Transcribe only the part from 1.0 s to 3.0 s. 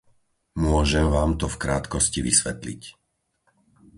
vám to v krátkosti vysvetliť.